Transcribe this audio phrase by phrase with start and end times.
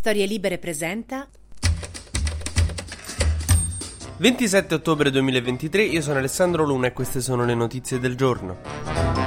[0.00, 1.28] Storie Libere presenta
[4.16, 9.19] 27 ottobre 2023, io sono Alessandro Luna e queste sono le notizie del giorno.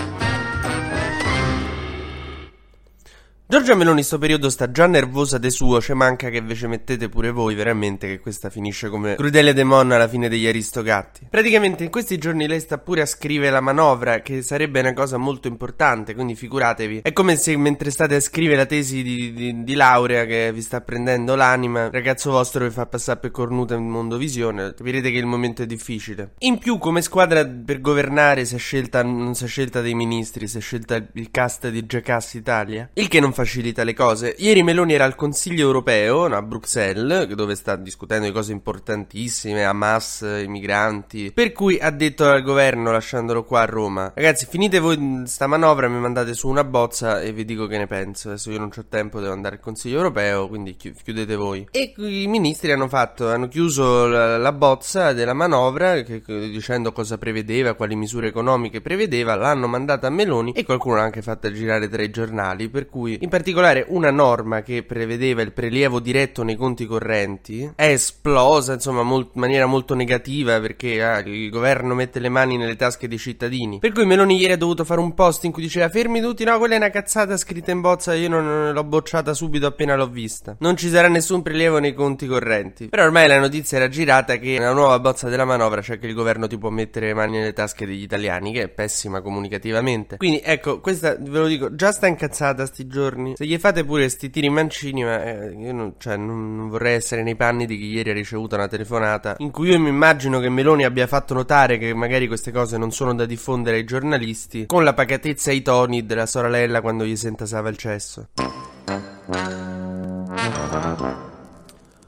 [3.54, 7.08] Giorgia Meloni in sto periodo sta già nervosa de suo, c'è manca che invece mettete
[7.08, 11.28] pure voi veramente che questa finisce come Crudele Demon alla fine degli Aristogatti.
[11.30, 15.18] Praticamente in questi giorni lei sta pure a scrivere la manovra, che sarebbe una cosa
[15.18, 17.02] molto importante, quindi figuratevi.
[17.04, 20.62] È come se mentre state a scrivere la tesi di, di, di laurea che vi
[20.64, 25.18] sta prendendo l'anima, ragazzo vostro vi fa passare per cornuta in mondo visione, capirete che
[25.20, 26.32] il momento è difficile.
[26.40, 30.48] In più come squadra per governare si è scelta, non si è scelta dei ministri,
[30.48, 34.36] si è scelta il cast di Jackass Italia, il che non fa facilita le cose.
[34.38, 40.22] Ieri Meloni era al Consiglio europeo a Bruxelles, dove sta discutendo di cose importantissime, Hamas,
[40.22, 41.32] i migranti.
[41.34, 45.90] Per cui ha detto al governo, lasciandolo qua a Roma: Ragazzi, finite voi sta manovra,
[45.90, 48.30] mi mandate su una bozza e vi dico che ne penso.
[48.30, 51.68] Adesso io non ho tempo, devo andare al Consiglio europeo, quindi chiudete voi.
[51.72, 57.18] E i ministri hanno fatto, hanno chiuso la, la bozza della manovra, che, dicendo cosa
[57.18, 61.90] prevedeva, quali misure economiche prevedeva, l'hanno mandata a Meloni e qualcuno l'ha anche fatta girare
[61.90, 62.70] tra i giornali.
[62.70, 67.86] Per cui in particolare una norma che prevedeva il prelievo diretto nei conti correnti è
[67.86, 73.08] esplosa insomma in maniera molto negativa perché ah, il governo mette le mani nelle tasche
[73.08, 73.80] dei cittadini.
[73.80, 76.58] Per cui Meloni ieri ha dovuto fare un post in cui diceva fermi tutti, no
[76.58, 80.58] quella è una cazzata scritta in bozza, io non, l'ho bocciata subito appena l'ho vista.
[80.60, 82.90] Non ci sarà nessun prelievo nei conti correnti.
[82.90, 86.14] Però ormai la notizia era girata che nella nuova bozza della manovra c'è che il
[86.14, 90.18] governo ti può mettere le mani nelle tasche degli italiani, che è pessima comunicativamente.
[90.18, 93.34] Quindi ecco, questa ve lo dico, già sta incazzata sti giorni giorni.
[93.36, 96.96] Se gli fate pure sti tiri mancini, ma eh, io non, cioè, non, non, vorrei
[96.96, 100.40] essere nei panni di chi ieri ha ricevuto una telefonata in cui io mi immagino
[100.40, 104.66] che Meloni abbia fatto notare che magari queste cose non sono da diffondere ai giornalisti,
[104.66, 108.28] con la pacatezza e i toni della sorella quando gli sentasava il cesso.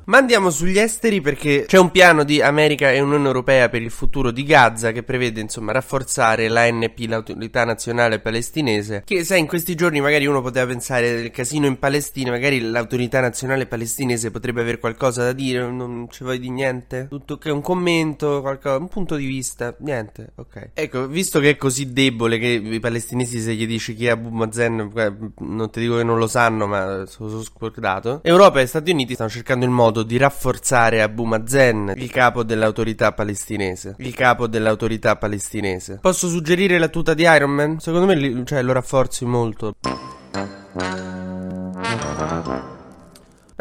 [0.08, 3.90] Ma andiamo sugli esteri perché c'è un piano di America e Unione Europea per il
[3.90, 9.74] futuro di Gaza che prevede insomma rafforzare l'ANP, l'autorità nazionale palestinese, che sai in questi
[9.74, 14.78] giorni magari uno poteva pensare del casino in Palestina, magari l'autorità nazionale palestinese potrebbe avere
[14.78, 17.08] qualcosa da dire, non ci vuoi di niente?
[17.10, 20.70] Tutto che un commento, qualcosa, un punto di vista, niente, ok.
[20.76, 24.30] Ecco, visto che è così debole che i palestinesi se gli dici chi è Abu
[24.30, 24.92] Mazen,
[25.40, 28.20] non ti dico che non lo sanno, ma sono scordato.
[28.24, 32.44] Europa e Stati Uniti stanno cercando il modo modo di rafforzare Abu Mazen, il capo
[32.44, 33.96] dell'autorità palestinese.
[34.00, 36.00] Il capo dell'autorità palestinese.
[36.02, 37.80] Posso suggerire la tuta di Iron Man?
[37.80, 39.76] Secondo me cioè, lo rafforzi molto.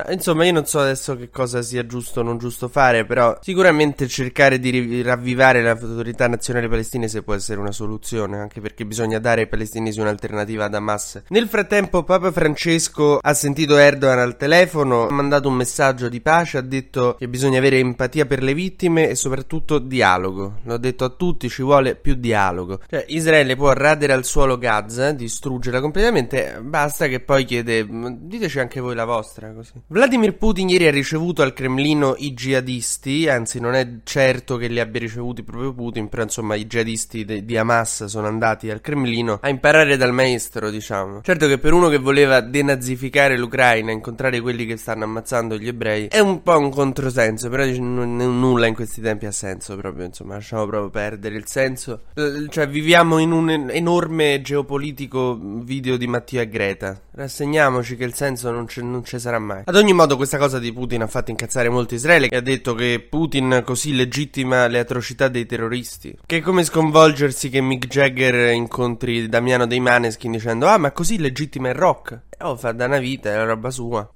[0.09, 4.09] Insomma, io non so adesso che cosa sia giusto o non giusto fare, però sicuramente
[4.09, 9.47] cercare di ravvivare l'autorità nazionale palestinese può essere una soluzione, anche perché bisogna dare ai
[9.47, 11.23] palestinesi un'alternativa ad Hamas.
[11.29, 16.59] Nel frattempo, Papa Francesco ha sentito Erdogan al telefono, ha mandato un messaggio di pace,
[16.59, 20.59] ha detto che bisogna avere empatia per le vittime e soprattutto dialogo.
[20.65, 22.81] L'ho detto a tutti, ci vuole più dialogo.
[22.89, 28.81] Cioè, Israele può radere al suolo Gaza, distruggerla completamente, basta che poi chiede, diteci anche
[28.81, 29.83] voi la vostra, così.
[29.87, 34.81] Vladimir Putin ieri ha ricevuto al Cremlino i jihadisti, anzi non è certo che li
[34.81, 39.41] abbia ricevuti proprio Putin, però insomma i jihadisti de- di Hamas sono andati al Cremlino
[39.43, 41.21] a imparare dal maestro, diciamo.
[41.21, 46.07] Certo che per uno che voleva denazificare l'Ucraina, incontrare quelli che stanno ammazzando gli ebrei,
[46.07, 50.37] è un po' un controsenso, però non, nulla in questi tempi ha senso proprio, insomma,
[50.37, 52.05] lasciamo proprio perdere il senso.
[52.49, 56.99] cioè viviamo in un enorme geopolitico video di Mattia Greta.
[57.11, 59.65] Rassegniamoci che il senso non, c- ci sarà mai.
[59.79, 63.05] Ogni modo questa cosa di Putin ha fatto incazzare molto Israele che ha detto che
[63.09, 66.19] Putin così legittima le atrocità dei terroristi.
[66.25, 71.19] Che è come sconvolgersi che Mick Jagger incontri Damiano dei Maneskin dicendo ah ma così
[71.19, 72.21] legittima il rock.
[72.41, 74.09] Oh fa da una vita, è la roba sua.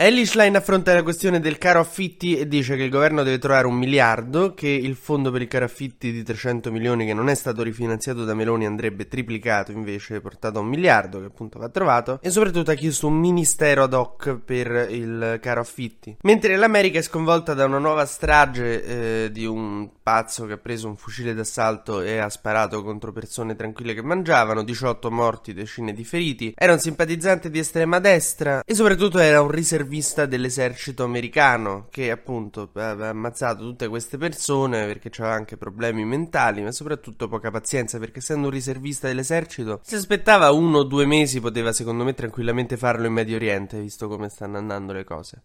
[0.00, 3.66] Ellie Schlein affronta la questione del caro affitti e dice che il governo deve trovare
[3.66, 7.34] un miliardo, che il fondo per il caro affitti di 300 milioni che non è
[7.34, 12.20] stato rifinanziato da Meloni andrebbe triplicato invece portato a un miliardo che appunto va trovato
[12.22, 16.16] e soprattutto ha chiesto un ministero ad hoc per il caro affitti.
[16.22, 18.84] Mentre l'America è sconvolta da una nuova strage
[19.24, 23.56] eh, di un pazzo che ha preso un fucile d'assalto e ha sparato contro persone
[23.56, 28.74] tranquille che mangiavano, 18 morti, decine di feriti, era un simpatizzante di estrema destra e
[28.74, 35.10] soprattutto era un riservato intervista dell'esercito americano che appunto aveva ammazzato tutte queste persone perché
[35.18, 40.50] aveva anche problemi mentali ma soprattutto poca pazienza perché essendo un riservista dell'esercito si aspettava
[40.52, 44.58] uno o due mesi poteva secondo me tranquillamente farlo in Medio Oriente visto come stanno
[44.58, 45.42] andando le cose.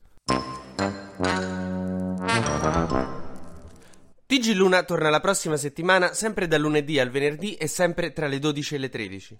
[4.25, 8.39] TG Luna torna la prossima settimana sempre dal lunedì al venerdì e sempre tra le
[8.39, 9.39] 12 e le 13.